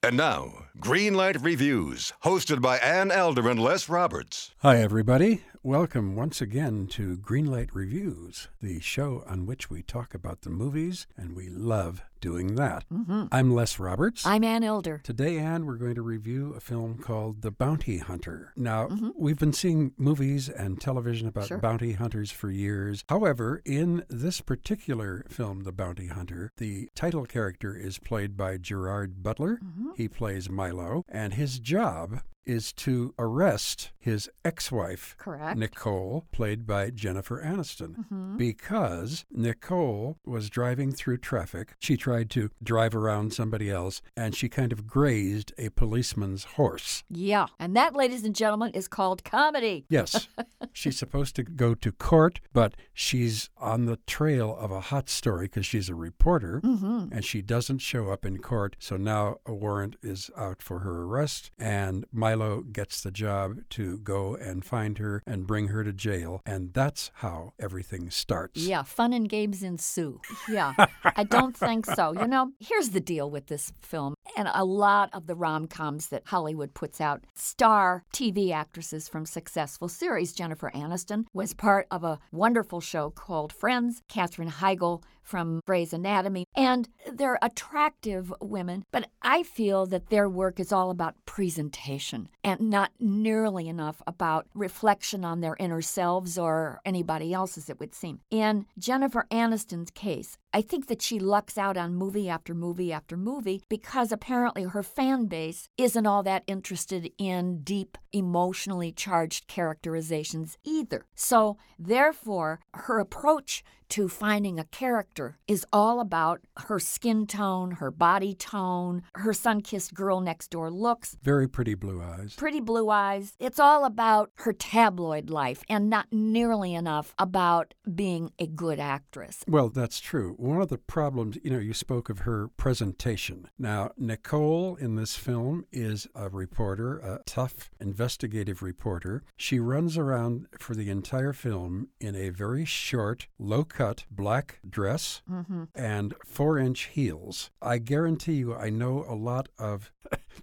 And 0.00 0.16
now, 0.16 0.66
Greenlight 0.78 1.44
Reviews, 1.44 2.12
hosted 2.22 2.62
by 2.62 2.78
Ann 2.78 3.10
Elder 3.10 3.48
and 3.48 3.58
Les 3.58 3.88
Roberts. 3.88 4.54
Hi, 4.58 4.76
everybody. 4.76 5.42
Welcome 5.64 6.14
once 6.14 6.40
again 6.40 6.86
to 6.92 7.18
Greenlight 7.18 7.70
Reviews, 7.74 8.48
the 8.62 8.78
show 8.80 9.24
on 9.26 9.44
which 9.44 9.68
we 9.68 9.82
talk 9.82 10.14
about 10.14 10.42
the 10.42 10.50
movies, 10.50 11.08
and 11.16 11.34
we 11.34 11.48
love 11.48 12.00
doing 12.20 12.54
that. 12.54 12.84
Mm-hmm. 12.92 13.24
I'm 13.32 13.52
Les 13.52 13.78
Roberts. 13.78 14.24
I'm 14.24 14.44
Ann 14.44 14.62
Elder. 14.62 15.00
Today, 15.02 15.36
Ann, 15.36 15.66
we're 15.66 15.74
going 15.76 15.96
to 15.96 16.02
review 16.02 16.54
a 16.56 16.60
film 16.60 16.98
called 16.98 17.42
The 17.42 17.50
Bounty 17.50 17.98
Hunter. 17.98 18.52
Now, 18.56 18.86
Mhm. 18.86 19.12
we've 19.18 19.38
been 19.38 19.52
seeing 19.52 19.92
movies 19.98 20.48
and 20.48 20.80
television 20.80 21.26
about 21.26 21.48
Sure. 21.48 21.58
bounty 21.58 21.92
hunters 21.92 22.30
for 22.30 22.50
years. 22.52 23.02
However, 23.08 23.60
in 23.64 24.04
this 24.08 24.40
particular 24.40 25.26
film, 25.28 25.64
The 25.64 25.72
Bounty 25.72 26.06
Hunter, 26.06 26.52
the 26.56 26.88
title 26.94 27.26
character 27.26 27.76
is 27.76 27.98
played 27.98 28.36
by 28.36 28.58
Gerard 28.58 29.22
Butler. 29.24 29.58
Mhm. 29.62 29.96
He 29.96 30.08
plays 30.08 30.48
Milo, 30.48 31.04
and 31.08 31.34
his 31.34 31.58
job 31.58 32.20
is 32.48 32.72
to 32.72 33.14
arrest 33.18 33.92
his 33.98 34.28
ex 34.44 34.72
wife, 34.72 35.14
Correct. 35.18 35.58
Nicole, 35.58 36.24
played 36.32 36.66
by 36.66 36.88
Jennifer 36.90 37.42
Aniston. 37.44 38.06
Mhm. 38.10 38.38
Because 38.38 39.24
Nicole 39.30 40.16
was 40.24 40.48
driving 40.48 40.92
through 40.92 41.18
traffic. 41.18 41.74
She 41.78 41.96
tried 41.96 42.30
to 42.30 42.50
drive 42.62 42.94
around 42.94 43.32
somebody 43.34 43.70
else 43.70 44.00
and 44.16 44.34
she 44.34 44.48
kind 44.48 44.72
of 44.72 44.86
grazed 44.86 45.52
a 45.58 45.68
policeman's 45.68 46.44
horse. 46.44 47.04
Yeah. 47.10 47.46
And 47.58 47.76
that, 47.76 47.94
ladies 47.94 48.24
and 48.24 48.34
gentlemen, 48.34 48.70
is 48.72 48.88
called 48.88 49.24
comedy. 49.24 49.84
Yes, 49.90 50.28
she's 50.72 50.96
supposed 50.98 51.36
to 51.36 51.42
go 51.42 51.74
to 51.74 51.92
court, 51.92 52.40
but 52.52 52.74
she's 52.94 53.50
on 53.58 53.84
the 53.84 53.98
trail 54.06 54.56
of 54.58 54.70
a 54.70 54.80
hot 54.80 55.08
story 55.10 55.46
because 55.46 55.66
she's 55.66 55.88
a 55.88 55.94
reporter 55.94 56.60
Mm-hmm. 56.64 57.12
and 57.12 57.24
she 57.24 57.42
doesn't 57.42 57.78
show 57.78 58.10
up 58.10 58.24
in 58.24 58.38
court. 58.38 58.74
So 58.78 58.96
now 58.96 59.36
a 59.44 59.52
warrant 59.54 59.96
is 60.02 60.30
out 60.36 60.62
for 60.62 60.78
her 60.80 61.02
arrest, 61.02 61.50
and 61.58 62.06
Milo 62.38 62.60
gets 62.60 63.00
the 63.00 63.10
job 63.10 63.58
to 63.70 63.98
go 63.98 64.36
and 64.36 64.64
find 64.64 64.98
her 64.98 65.22
and 65.26 65.46
bring 65.46 65.68
her 65.68 65.82
to 65.82 65.92
jail. 65.92 66.40
And 66.46 66.72
that's 66.72 67.10
how 67.14 67.52
everything 67.58 68.10
starts. 68.10 68.60
Yeah, 68.60 68.84
fun 68.84 69.12
and 69.12 69.28
games 69.28 69.62
ensue. 69.62 70.20
Yeah, 70.48 70.74
I 71.04 71.24
don't 71.28 71.56
think 71.56 71.84
so. 71.84 72.12
You 72.12 72.28
know, 72.28 72.52
here's 72.60 72.90
the 72.90 73.00
deal 73.00 73.28
with 73.28 73.46
this 73.46 73.72
film 73.80 74.14
and 74.36 74.48
a 74.54 74.64
lot 74.64 75.10
of 75.12 75.26
the 75.26 75.34
rom 75.34 75.66
coms 75.66 76.08
that 76.08 76.26
Hollywood 76.26 76.74
puts 76.74 77.00
out 77.00 77.24
star 77.34 78.04
TV 78.12 78.52
actresses 78.52 79.08
from 79.08 79.26
successful 79.26 79.88
series. 79.88 80.32
Jennifer 80.32 80.70
Aniston 80.74 81.24
was 81.32 81.54
part 81.54 81.86
of 81.90 82.04
a 82.04 82.20
wonderful 82.30 82.80
show 82.80 83.10
called 83.10 83.52
Friends, 83.52 84.02
Katherine 84.08 84.50
Heigl 84.50 85.02
from 85.28 85.60
Grey's 85.66 85.92
Anatomy, 85.92 86.46
and 86.56 86.88
they're 87.12 87.38
attractive 87.42 88.32
women, 88.40 88.84
but 88.90 89.10
I 89.20 89.42
feel 89.42 89.84
that 89.86 90.08
their 90.08 90.28
work 90.28 90.58
is 90.58 90.72
all 90.72 90.90
about 90.90 91.14
presentation 91.26 92.30
and 92.42 92.60
not 92.70 92.92
nearly 92.98 93.68
enough 93.68 94.00
about 94.06 94.46
reflection 94.54 95.24
on 95.24 95.40
their 95.40 95.56
inner 95.60 95.82
selves 95.82 96.38
or 96.38 96.80
anybody 96.84 97.34
else's, 97.34 97.68
it 97.68 97.78
would 97.78 97.94
seem. 97.94 98.20
In 98.30 98.64
Jennifer 98.78 99.26
Aniston's 99.30 99.90
case, 99.90 100.38
I 100.54 100.62
think 100.62 100.86
that 100.86 101.02
she 101.02 101.18
lucks 101.18 101.58
out 101.58 101.76
on 101.76 101.94
movie 101.94 102.28
after 102.28 102.54
movie 102.54 102.90
after 102.90 103.16
movie 103.16 103.62
because 103.68 104.10
apparently 104.10 104.62
her 104.64 104.82
fan 104.82 105.26
base 105.26 105.68
isn't 105.76 106.06
all 106.06 106.22
that 106.22 106.44
interested 106.46 107.12
in 107.18 107.60
deep, 107.62 107.98
emotionally 108.12 108.90
charged 108.90 109.46
characterizations 109.46 110.56
either. 110.64 111.04
So, 111.14 111.58
therefore, 111.78 112.60
her 112.72 112.98
approach 112.98 113.62
to 113.90 114.08
finding 114.08 114.58
a 114.58 114.64
character 114.64 115.17
is 115.46 115.64
all 115.72 116.00
about 116.00 116.40
her 116.68 116.78
skin 116.78 117.26
tone, 117.26 117.72
her 117.72 117.90
body 117.90 118.34
tone, 118.34 119.02
her 119.16 119.32
sun 119.32 119.60
kissed 119.60 119.94
girl 119.94 120.20
next 120.20 120.50
door 120.50 120.70
looks, 120.70 121.16
Very 121.22 121.48
pretty 121.48 121.74
blue 121.74 122.02
eyes. 122.02 122.34
pretty 122.36 122.60
blue 122.60 122.88
eyes. 122.90 123.34
It's 123.38 123.58
all 123.58 123.84
about 123.84 124.30
her 124.44 124.52
tabloid 124.52 125.30
life 125.30 125.62
and 125.68 125.88
not 125.90 126.06
nearly 126.12 126.74
enough 126.74 127.14
about 127.18 127.74
being 127.94 128.30
a 128.38 128.46
good 128.46 128.78
actress. 128.78 129.44
Well, 129.48 129.68
that's 129.68 130.00
true. 130.00 130.34
One 130.38 130.60
of 130.60 130.68
the 130.68 130.78
problems, 130.78 131.38
you 131.42 131.50
know, 131.50 131.58
you 131.58 131.74
spoke 131.74 132.08
of 132.08 132.20
her 132.20 132.48
presentation. 132.56 133.48
Now, 133.58 133.90
Nicole 133.96 134.76
in 134.76 134.96
this 134.96 135.16
film 135.16 135.64
is 135.72 136.06
a 136.14 136.28
reporter, 136.28 136.98
a 136.98 137.20
tough 137.26 137.70
investigative 137.80 138.62
reporter. 138.62 139.22
She 139.36 139.58
runs 139.58 139.96
around 139.98 140.46
for 140.58 140.74
the 140.74 140.90
entire 140.90 141.32
film 141.32 141.88
in 142.00 142.14
a 142.14 142.28
very 142.30 142.64
short, 142.64 143.26
low 143.38 143.64
cut 143.64 144.04
black 144.10 144.58
dress 144.68 145.07
Mm-hmm. 145.30 145.64
and 145.74 146.14
four 146.24 146.58
inch 146.58 146.80
heels. 146.86 147.50
I 147.62 147.78
guarantee 147.78 148.34
you, 148.34 148.54
I 148.54 148.70
know 148.70 149.04
a 149.08 149.14
lot 149.14 149.48
of 149.58 149.90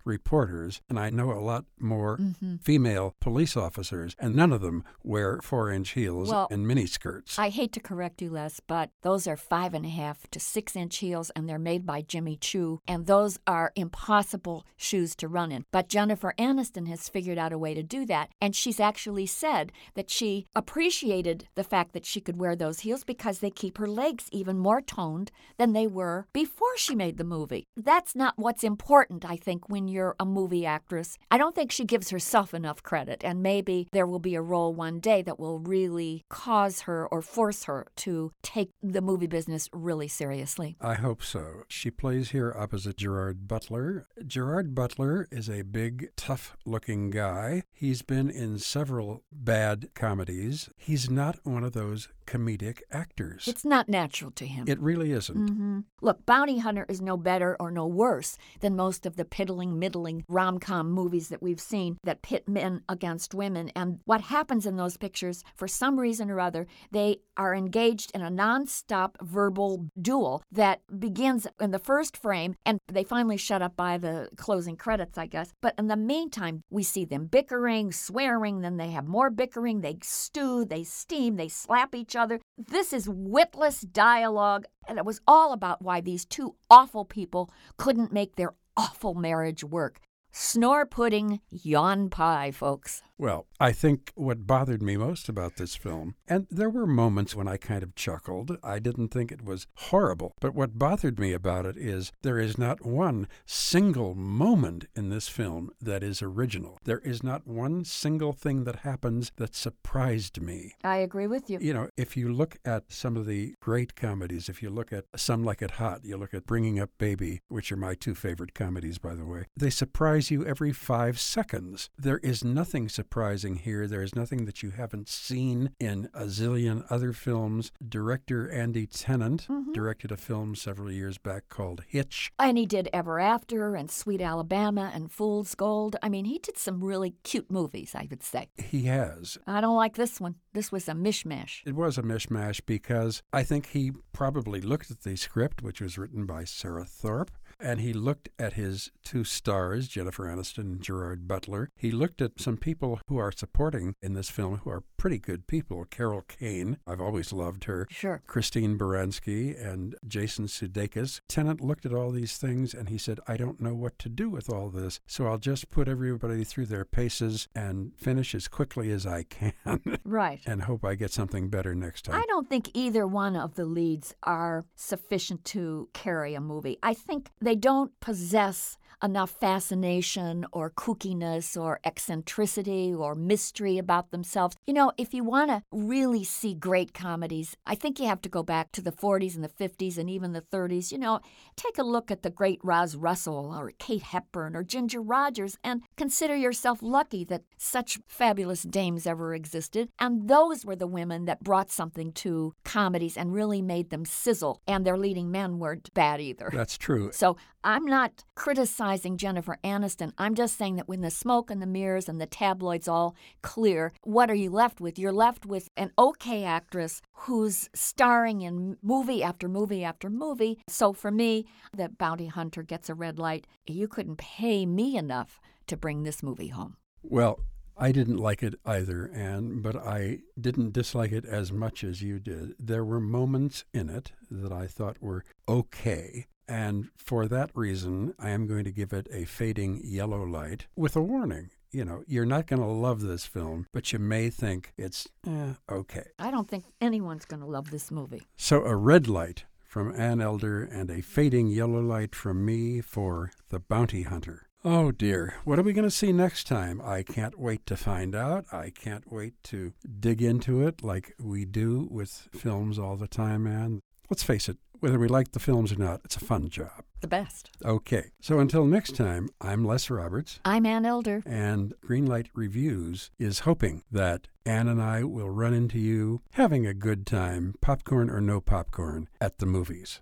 reporters 0.04 0.82
and 0.90 1.00
I 1.00 1.10
know 1.10 1.32
a 1.32 1.40
lot 1.40 1.66
more 1.80 2.18
Mm-hmm. 2.18 2.56
female 2.58 3.16
police 3.20 3.56
officers, 3.58 4.16
and 4.20 4.36
none 4.36 4.52
of 4.52 4.62
them 4.62 4.84
wear 5.04 5.40
four 5.42 5.72
inch 5.72 5.92
heels 5.92 6.30
Well, 6.30 6.48
and 6.50 6.66
miniskirts. 6.66 7.38
I 7.38 7.50
hate 7.50 7.72
to 7.74 7.80
correct 7.80 8.22
you, 8.22 8.30
Les, 8.30 8.60
but 8.68 8.90
those 9.02 9.28
are 9.28 9.38
five 9.38 9.74
and 9.74 9.86
a 9.86 9.90
half 9.90 10.30
to 10.32 10.40
six 10.40 10.76
inch 10.76 10.98
heels, 10.98 11.30
and 11.36 11.48
they're 11.48 11.60
made 11.60 11.86
by 11.86 12.02
Jimmy 12.02 12.38
Choo, 12.38 12.80
and 12.88 13.06
those 13.06 13.38
are 13.48 13.72
impossible 13.76 14.66
shoes 14.78 15.16
to 15.18 15.28
run 15.28 15.52
in. 15.52 15.66
But 15.72 15.90
Jennifer 15.90 16.34
Aniston 16.40 16.88
has 16.88 17.10
figured 17.10 17.38
out 17.38 17.54
a 17.54 17.58
way 17.58 17.74
to 17.74 17.84
do 17.84 18.06
that, 18.06 18.30
and 18.42 18.56
she's 18.56 18.80
actually 18.80 19.26
said 19.26 19.72
that 19.96 20.10
she 20.10 20.46
appreciated 20.56 21.48
the 21.56 21.64
fact 21.64 21.94
that 21.94 22.06
she 22.06 22.22
could 22.22 22.38
wear 22.38 22.56
those 22.56 22.82
heels 22.82 23.04
because 23.04 23.40
they 23.40 23.50
keep 23.50 23.78
her 23.78 23.88
legs 23.88 24.28
even 24.32 24.58
more 24.58 24.82
toned 24.82 25.32
than 25.58 25.74
they 25.74 25.88
were 25.88 26.28
before 26.34 26.78
she 26.78 26.96
made 26.96 27.18
the 27.18 27.24
movie. 27.24 27.66
That's 27.76 28.16
not 28.16 28.34
what's 28.38 28.64
important, 28.64 29.26
I 29.26 29.38
think, 29.38 29.70
when 29.70 29.85
you're 29.88 30.16
a 30.20 30.26
movie 30.26 30.66
actress. 30.66 31.18
I 31.32 31.38
don't 31.38 31.56
think 31.56 31.72
she 31.72 31.86
gives 31.86 32.10
herself 32.10 32.54
enough 32.54 32.84
credit, 32.84 33.24
and 33.24 33.42
maybe 33.42 33.88
there 33.92 34.08
will 34.08 34.20
be 34.20 34.36
a 34.36 34.42
role 34.42 34.74
one 34.74 35.00
day 35.00 35.22
that 35.24 35.40
will 35.40 35.60
really 35.60 36.24
cause 36.30 36.82
her 36.82 37.08
or 37.08 37.22
force 37.22 37.66
her 37.66 37.88
to 37.98 38.32
take 38.42 38.72
the 38.82 39.02
movie 39.02 39.28
business 39.28 39.70
really 39.74 40.08
seriously. 40.08 40.76
I 40.82 40.96
hope 40.96 41.24
so. 41.24 41.64
She 41.68 41.92
plays 41.92 42.32
here 42.32 42.54
opposite 42.58 42.98
Gerard 42.98 43.48
Butler. 43.48 44.08
Gerard 44.26 44.76
Butler 44.76 45.28
is 45.32 45.50
a 45.50 45.64
big, 45.64 46.10
tough 46.16 46.56
looking 46.66 47.10
guy. 47.10 47.64
He's 47.72 48.02
been 48.02 48.30
in 48.30 48.60
several 48.60 49.24
bad 49.32 49.90
comedies. 49.94 50.70
He's 50.78 51.10
not 51.10 51.40
one 51.44 51.64
of 51.64 51.74
those 51.74 52.10
comedic 52.26 52.82
actors. 52.92 53.48
It's 53.48 53.66
not 53.66 53.90
natural 53.90 54.32
to 54.32 54.46
him. 54.46 54.66
it 54.68 54.80
really 54.80 55.12
isn't. 55.12 55.36
hmm 55.50 55.80
Look, 56.02 56.26
Bounty 56.26 56.60
Hunter 56.60 56.86
is 56.88 57.02
no 57.02 57.18
better 57.18 57.56
or 57.60 57.72
no 57.72 57.88
worse 57.88 58.38
than 58.60 58.76
most 58.76 59.06
of 59.06 59.16
the 59.16 59.26
piddling, 59.26 59.80
middling 59.80 60.24
rom 60.28 60.60
com 60.60 60.92
movies 60.92 61.30
that 61.30 61.42
we've 61.42 61.60
seen 61.60 61.98
that 62.04 62.22
pit 62.22 62.48
men 62.48 62.82
against 62.88 63.34
women. 63.34 63.72
And 63.76 64.00
what 64.06 64.22
happens 64.22 64.66
in 64.66 64.76
those 64.78 64.98
pictures, 64.98 65.44
for 65.56 65.68
some 65.68 66.00
reason 66.00 66.30
or 66.30 66.40
other, 66.40 66.68
they 66.92 67.18
are 67.38 67.56
engaged 67.56 68.12
in 68.14 68.22
a 68.22 68.30
non-stop 68.30 69.18
verbal 69.22 69.90
duel 70.00 70.44
that 70.52 70.82
begins 71.00 71.48
in 71.60 71.72
the 71.72 71.80
first 71.80 72.16
frame 72.18 72.56
and 72.66 72.80
they 72.92 73.04
finally 73.04 73.38
shut 73.38 73.62
up 73.62 73.76
by 73.76 73.98
the 73.98 74.30
closing 74.36 74.78
credits, 74.78 75.18
I 75.18 75.26
guess. 75.26 75.52
But 75.62 75.74
in 75.78 75.88
the 75.88 75.96
meantime, 75.96 76.62
we 76.70 76.84
see 76.84 77.06
them 77.06 77.26
bickering, 77.26 77.92
swearing, 77.92 78.62
then 78.62 78.78
they 78.78 78.92
have 78.92 79.08
more 79.08 79.30
bickering, 79.30 79.82
they 79.82 79.98
stew, 80.04 80.66
they 80.66 80.84
steam, 80.84 81.36
they 81.38 81.48
slap 81.48 81.96
each 81.96 82.15
other. 82.16 82.40
This 82.58 82.94
is 82.94 83.10
witless 83.10 83.82
dialogue, 83.82 84.66
and 84.88 84.98
it 84.98 85.06
was 85.06 85.22
all 85.28 85.54
about 85.54 85.82
why 85.82 86.02
these 86.02 86.26
two 86.26 86.56
awful 86.70 87.06
people 87.06 87.52
couldn't 87.78 88.14
make 88.14 88.36
their 88.36 88.54
awful 88.78 89.14
marriage 89.14 89.64
work. 89.64 90.00
Snore 90.38 90.86
pudding, 90.86 91.40
yawn 91.50 92.10
pie, 92.10 92.52
folks. 92.52 93.02
Well, 93.18 93.48
I 93.62 93.72
think 93.72 94.12
what 94.16 94.46
bothered 94.46 94.82
me 94.82 94.98
most 94.98 95.30
about 95.30 95.56
this 95.56 95.78
film, 95.78 96.16
and 96.28 96.48
there 96.50 96.70
were 96.70 96.86
moments 96.86 97.34
when 97.34 97.48
I 97.48 97.56
kind 97.56 97.82
of 97.82 97.96
chuckled, 97.96 98.58
I 98.62 98.80
didn't 98.80 99.08
think 99.08 99.32
it 99.32 99.46
was 99.46 99.68
horrible, 99.76 100.34
but 100.42 100.54
what 100.54 100.78
bothered 100.78 101.18
me 101.18 101.32
about 101.32 101.66
it 101.66 101.78
is 101.78 102.12
there 102.24 102.38
is 102.38 102.58
not 102.58 102.86
one 102.86 103.30
single 103.46 104.16
moment 104.16 104.84
in 104.94 105.08
this 105.08 105.30
film 105.30 105.70
that 105.80 106.04
is 106.04 106.22
original. 106.22 106.78
There 106.84 107.00
is 107.00 107.24
not 107.24 107.48
one 107.48 107.86
single 107.86 108.34
thing 108.34 108.66
that 108.66 108.78
happens 108.78 109.32
that 109.38 109.56
surprised 109.56 110.42
me. 110.42 110.74
I 110.84 110.98
agree 110.98 111.28
with 111.28 111.50
you. 111.50 111.60
You 111.62 111.74
know, 111.74 111.90
if 111.96 112.18
you 112.18 112.34
look 112.34 112.58
at 112.66 112.92
some 112.92 113.16
of 113.16 113.26
the 113.26 113.56
great 113.62 113.96
comedies, 113.96 114.50
if 114.50 114.62
you 114.62 114.70
look 114.70 114.92
at 114.92 115.06
Some 115.16 115.46
Like 115.46 115.62
It 115.62 115.72
Hot, 115.72 116.04
you 116.04 116.18
look 116.18 116.34
at 116.34 116.46
Bringing 116.46 116.82
Up 116.82 116.90
Baby, 116.98 117.40
which 117.48 117.72
are 117.72 117.78
my 117.78 117.96
two 117.96 118.14
favorite 118.14 118.54
comedies, 118.54 118.98
by 118.98 119.16
the 119.16 119.26
way, 119.26 119.46
they 119.56 119.70
surprise 119.70 120.25
you 120.32 120.46
every 120.46 120.72
five 120.72 121.20
seconds. 121.20 121.90
There 121.98 122.18
is 122.20 122.44
nothing 122.44 122.90
surprising 122.90 123.56
here. 123.58 123.88
There 123.88 124.02
is 124.02 124.16
nothing 124.16 124.46
that 124.46 124.64
you 124.64 124.72
haven't 124.72 125.08
seen 125.10 125.72
in 125.80 126.10
a 126.14 126.24
zillion 126.26 126.86
other 126.90 127.14
films. 127.14 127.72
Director 127.88 128.50
Andy 128.52 128.86
Tennant 128.88 129.48
Mhm. 129.50 129.74
directed 129.74 130.12
a 130.12 130.18
film 130.18 130.56
several 130.56 130.92
years 130.92 131.18
back 131.18 131.50
called 131.50 131.84
Hitch. 131.88 132.32
And 132.40 132.58
he 132.58 132.66
did 132.66 132.90
Ever 132.94 133.20
After 133.20 133.76
and 133.76 133.90
Sweet 133.90 134.22
Alabama 134.22 134.92
and 134.94 135.12
Fool's 135.12 135.56
Gold. 135.56 135.96
I 136.04 136.10
mean, 136.10 136.26
he 136.26 136.40
did 136.40 136.58
some 136.58 136.84
really 136.84 137.16
cute 137.24 137.50
movies, 137.52 137.94
I 137.96 138.08
would 138.10 138.24
say. 138.24 138.50
He 138.58 138.84
has. 138.84 139.38
I 139.48 139.62
don't 139.62 139.76
like 139.76 139.96
this 139.96 140.20
one. 140.20 140.36
This 140.54 140.72
was 140.72 140.88
a 140.88 140.94
mishmash. 140.94 141.62
It 141.66 141.76
was 141.76 141.98
a 141.98 142.04
mishmash 142.04 142.62
because 142.66 143.22
I 143.34 143.44
think 143.44 143.68
he 143.68 143.92
probably 144.14 144.62
looked 144.62 144.90
at 144.92 145.02
the 145.02 145.16
script, 145.16 145.62
which 145.62 145.82
was 145.82 145.98
written 145.98 146.26
by 146.26 146.46
Sarah 146.46 146.86
Thorp, 146.86 147.30
and 147.66 147.82
he 147.82 147.94
looked 147.94 148.30
at 148.38 148.54
his 148.54 148.92
two 149.04 149.24
stars, 149.24 149.88
Jennifer 149.88 150.26
Aniston 150.26 150.60
and 150.60 150.82
Gerard 150.82 151.28
Butler. 151.28 151.72
He 151.76 151.90
looked 151.90 152.22
at 152.22 152.40
some 152.40 152.58
people 152.58 153.00
who 153.08 153.18
are 153.18 153.32
supporting 153.32 153.96
in 154.04 154.14
this 154.14 154.30
film 154.30 154.58
who 154.64 154.70
are 154.70 154.84
pretty 154.98 155.18
good 155.18 155.48
people. 155.48 155.84
Carol 155.86 156.22
Kane, 156.28 156.78
I've 156.86 157.02
always 157.02 157.34
loved 157.34 157.64
her. 157.64 157.88
Sure. 157.90 158.22
Christine 158.28 158.78
Baranski 158.78 159.60
and 159.60 159.96
Jason 160.08 160.46
Sudeikis. 160.46 161.22
Tennant 161.28 161.60
looked 161.60 161.88
at 161.88 161.94
all 161.94 162.12
these 162.12 162.38
things 162.38 162.76
and 162.76 162.88
he 162.90 163.00
said, 163.00 163.20
I 163.28 163.36
don't 163.36 163.60
know 163.60 163.74
what 163.74 163.98
to 164.00 164.10
do 164.10 164.30
with 164.30 164.48
all 164.48 164.70
this, 164.70 165.00
so 165.08 165.26
I'll 165.26 165.40
just 165.40 165.72
put 165.72 165.88
everybody 165.88 166.44
through 166.44 166.68
their 166.68 166.86
paces 166.86 167.48
and 167.56 167.94
finish 167.98 168.36
as 168.36 168.48
quickly 168.48 168.92
as 168.92 169.08
I 169.08 169.24
can. 169.24 169.54
Right. 170.06 170.40
and 170.46 170.62
hope 170.62 170.86
I 170.86 170.94
get 170.96 171.12
something 171.12 171.50
better 171.50 171.74
next 171.74 172.04
time. 172.04 172.16
I 172.16 172.26
don't 172.28 172.48
think 172.48 172.70
either 172.74 173.08
one 173.08 173.36
of 173.36 173.56
the 173.56 173.66
leads 173.66 174.14
are 174.24 174.66
sufficient 174.76 175.44
to 175.46 175.90
carry 175.94 176.36
a 176.36 176.42
movie. 176.42 176.78
I 176.84 176.94
think 176.94 177.32
they 177.42 177.55
don't 177.56 177.92
possess 178.00 178.78
enough 179.04 179.32
fascination 179.32 180.46
or 180.52 180.70
kookiness 180.70 181.60
or 181.60 181.80
eccentricity 181.84 182.94
or 182.94 183.16
mystery 183.16 183.78
about 183.78 184.12
themselves. 184.12 184.56
You 184.66 184.74
know, 184.74 184.92
if 184.98 185.14
you 185.14 185.24
want 185.24 185.50
to 185.50 185.64
really 185.72 186.24
see 186.24 186.54
great 186.54 186.94
comedies, 186.94 187.56
I 187.66 187.76
think 187.76 188.00
you 188.00 188.08
have 188.08 188.22
to 188.22 188.30
go 188.30 188.44
back 188.44 188.72
to 188.74 188.82
the 188.82 188.92
40s 188.92 189.36
and 189.36 189.44
the 189.44 189.50
50s 189.50 189.98
and 189.98 190.10
even 190.10 190.34
the 190.34 190.42
30s. 190.42 190.92
You 190.92 190.98
know, 190.98 191.20
take 191.56 191.78
a 191.78 191.84
look 191.84 192.12
at 192.12 192.24
the 192.24 192.30
great 192.30 192.60
Roz 192.64 192.96
Russell 192.96 193.54
or 193.56 193.72
Kate 193.80 194.04
Hepburn 194.04 194.56
or 194.56 194.64
Ginger 194.64 195.02
Rogers 195.02 195.58
and 195.64 195.84
consider 195.98 196.36
yourself 196.36 196.80
lucky 196.82 197.24
that 197.26 197.44
such 197.58 198.00
fabulous 198.08 198.64
dames 198.64 199.06
ever 199.06 199.34
existed. 199.34 199.90
And 200.00 200.28
those 200.28 200.66
were 200.66 200.76
the 200.76 200.88
women 200.88 201.26
that 201.26 201.44
brought 201.44 201.72
something 201.72 202.12
to 202.14 202.54
comedies 202.64 203.18
and 203.18 203.34
really 203.34 203.62
made 203.62 203.90
them 203.90 204.06
sizzle. 204.06 204.62
And 204.68 204.86
their 204.86 204.98
leading 204.98 205.32
men 205.32 205.60
weren't 205.60 205.94
bad 205.94 206.22
either. 206.22 206.50
That's 206.54 206.78
true. 206.78 207.12
So 207.12 207.38
I'm 207.66 207.86
not 207.86 208.24
criticizing 208.36 209.18
Jennifer 209.18 209.58
Aniston. 209.64 210.12
I'm 210.20 210.36
just 210.36 210.56
saying 210.56 210.76
that 210.76 210.88
when 210.88 211.02
the 211.02 211.10
smoke 211.10 211.50
and 211.50 211.60
the 211.60 211.66
mirrors 211.66 212.08
and 212.08 212.22
the 212.22 212.28
tabloids 212.28 212.88
all 212.88 213.16
clear, 213.42 213.92
what 214.04 214.30
are 214.30 214.36
you 214.36 214.52
left 214.52 214.80
with? 214.80 215.00
You're 215.00 215.12
left 215.12 215.48
with 215.48 215.68
an 215.76 215.92
okay 215.98 216.44
actress 216.44 217.02
who's 217.14 217.68
starring 217.74 218.42
in 218.42 218.78
movie 218.84 219.24
after 219.24 219.48
movie 219.48 219.84
after 219.84 220.12
movie. 220.12 220.60
So 220.70 220.94
for 220.94 221.10
me, 221.10 221.48
the 221.76 221.90
bounty 221.90 222.28
hunter 222.28 222.62
gets 222.62 222.88
a 222.88 222.94
red 222.94 223.18
light. 223.18 223.48
You 223.66 223.88
couldn't 223.88 224.18
pay 224.18 224.68
me 224.68 224.96
enough 224.96 225.42
to 225.66 225.76
bring 225.76 226.04
this 226.04 226.22
movie 226.22 226.50
home. 226.50 226.78
Well, 227.02 227.40
I 227.76 227.92
didn't 227.92 228.18
like 228.18 228.44
it 228.44 228.54
either, 228.64 229.10
Ann, 229.12 229.64
but 229.64 229.76
I 229.76 230.20
didn't 230.40 230.74
dislike 230.74 231.12
it 231.12 231.26
as 231.26 231.52
much 231.52 231.84
as 231.84 232.04
you 232.04 232.20
did. 232.20 232.54
There 232.60 232.86
were 232.86 233.00
moments 233.00 233.66
in 233.74 233.90
it 233.90 234.12
that 234.30 234.52
I 234.52 234.68
thought 234.68 235.02
were 235.02 235.26
okay. 235.50 236.28
And 236.48 236.90
for 236.96 237.28
that 237.28 237.52
reason, 237.54 238.14
I 238.20 238.30
am 238.30 238.48
going 238.48 238.64
to 238.66 238.72
give 238.72 238.94
it 238.94 239.08
a 239.12 239.26
fading 239.26 239.82
yellow 239.84 240.24
light 240.24 240.68
with 240.76 240.96
a 240.96 241.02
warning. 241.02 241.50
You 241.72 241.84
know, 241.84 242.04
you're 242.08 242.26
not 242.26 242.48
going 242.48 242.62
to 242.62 242.68
love 242.68 243.02
this 243.02 243.26
film, 243.26 243.68
but 243.74 243.92
you 243.92 244.00
may 244.00 244.30
think 244.30 244.74
it's 244.78 245.10
eh, 245.28 245.54
okay. 245.70 246.06
I 246.20 246.32
don't 246.32 246.50
think 246.50 246.66
anyone's 246.80 247.26
going 247.26 247.42
to 247.42 247.48
love 247.48 247.72
this 247.72 247.92
movie. 247.92 248.24
So 248.38 248.64
a 248.64 248.76
red 248.76 249.08
light 249.08 249.46
from 249.60 249.94
Ann 250.00 250.22
Elder 250.22 250.64
and 250.64 250.90
a 250.90 251.02
fading 251.02 251.48
yellow 251.48 251.82
light 251.82 252.16
from 252.16 252.46
me 252.46 252.80
for 252.80 253.32
The 253.50 253.60
Bounty 253.60 254.04
Hunter. 254.04 254.48
Oh 254.64 254.92
dear, 254.92 255.36
what 255.44 255.60
are 255.60 255.64
we 255.64 255.74
going 255.74 255.88
to 255.88 255.92
see 255.92 256.12
next 256.12 256.48
time? 256.48 256.82
I 256.84 257.04
can't 257.04 257.38
wait 257.38 257.66
to 257.68 257.78
find 257.78 258.16
out. 258.16 258.46
I 258.52 258.72
can't 258.72 259.12
wait 259.12 259.34
to 259.44 259.74
dig 260.00 260.24
into 260.24 260.66
it 260.66 260.82
like 260.82 261.14
we 261.20 261.46
do 261.46 261.88
with 261.92 262.30
films 262.34 262.80
all 262.80 262.96
the 262.96 263.08
time, 263.08 263.46
Ann. 263.46 263.82
Let's 264.10 264.24
face 264.24 264.50
it, 264.50 264.58
whether 264.80 265.00
we 265.00 265.08
like 265.08 265.32
the 265.32 265.40
films 265.40 265.72
or 265.72 265.78
not, 265.78 266.02
it's 266.04 266.16
a 266.16 266.20
fun 266.20 266.50
job. 266.50 266.84
The 267.02 267.08
best. 267.08 267.52
Okay, 267.64 268.12
so 268.20 268.40
until 268.40 268.66
next 268.66 268.96
time, 268.96 269.30
I'm 269.40 269.64
Les 269.66 269.90
Roberts, 269.90 270.40
I'm 270.44 270.66
Ann 270.66 270.86
Elder. 270.86 271.22
and 271.26 271.74
Greenlight 271.88 272.28
Reviews 272.34 273.12
is 273.20 273.40
hoping 273.40 273.84
that 273.92 274.28
Ann 274.46 274.68
and 274.68 274.82
I 274.82 275.04
will 275.04 275.30
run 275.30 275.54
into 275.54 275.80
you 275.80 276.22
having 276.32 276.66
a 276.66 276.74
good 276.74 277.06
time, 277.06 277.56
popcorn 277.62 278.10
or 278.10 278.22
no 278.22 278.42
popcorn, 278.42 279.08
at 279.22 279.38
the 279.40 279.46
movies. 279.46 280.02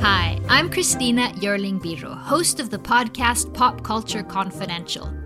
Hi, 0.00 0.40
I'm 0.48 0.70
Christina 0.70 1.28
Yerling 1.36 1.80
Biro, 1.80 2.16
host 2.16 2.60
of 2.60 2.70
the 2.70 2.78
podcast 2.78 3.52
Pop 3.54 3.82
Culture 3.82 4.22
Confidential. 4.22 5.12